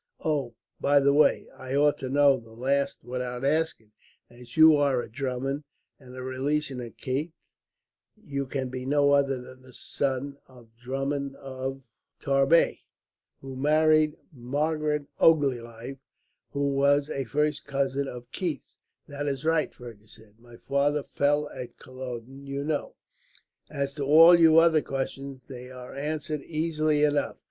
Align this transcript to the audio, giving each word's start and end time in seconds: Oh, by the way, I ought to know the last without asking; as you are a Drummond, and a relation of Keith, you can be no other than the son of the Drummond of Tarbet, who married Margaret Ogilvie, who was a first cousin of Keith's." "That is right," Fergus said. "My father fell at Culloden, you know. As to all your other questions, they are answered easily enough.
Oh, 0.25 0.55
by 0.79 0.99
the 0.99 1.13
way, 1.13 1.47
I 1.55 1.75
ought 1.75 1.99
to 1.99 2.09
know 2.09 2.39
the 2.39 2.55
last 2.55 3.03
without 3.03 3.45
asking; 3.45 3.91
as 4.31 4.57
you 4.57 4.75
are 4.75 4.99
a 4.99 5.07
Drummond, 5.07 5.63
and 5.99 6.15
a 6.15 6.23
relation 6.23 6.81
of 6.81 6.97
Keith, 6.97 7.33
you 8.17 8.47
can 8.47 8.69
be 8.69 8.83
no 8.87 9.11
other 9.11 9.39
than 9.39 9.61
the 9.61 9.73
son 9.73 10.39
of 10.47 10.71
the 10.71 10.77
Drummond 10.83 11.35
of 11.35 11.83
Tarbet, 12.19 12.77
who 13.41 13.55
married 13.55 14.17
Margaret 14.33 15.05
Ogilvie, 15.19 15.99
who 16.49 16.69
was 16.69 17.07
a 17.11 17.25
first 17.25 17.65
cousin 17.67 18.07
of 18.07 18.31
Keith's." 18.31 18.77
"That 19.07 19.27
is 19.27 19.45
right," 19.45 19.71
Fergus 19.71 20.13
said. 20.15 20.39
"My 20.39 20.57
father 20.57 21.03
fell 21.03 21.47
at 21.49 21.77
Culloden, 21.77 22.47
you 22.47 22.63
know. 22.63 22.95
As 23.69 23.93
to 23.93 24.03
all 24.03 24.33
your 24.33 24.63
other 24.63 24.81
questions, 24.81 25.43
they 25.47 25.69
are 25.69 25.93
answered 25.93 26.41
easily 26.41 27.03
enough. 27.03 27.37